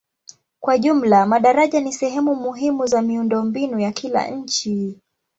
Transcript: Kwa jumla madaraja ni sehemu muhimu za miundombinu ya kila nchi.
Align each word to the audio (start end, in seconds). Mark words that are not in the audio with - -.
Kwa 0.59 0.77
jumla 0.77 1.25
madaraja 1.25 1.79
ni 1.79 1.93
sehemu 1.93 2.35
muhimu 2.35 2.87
za 2.87 3.01
miundombinu 3.01 3.79
ya 3.79 3.91
kila 3.91 4.27
nchi. 4.27 4.99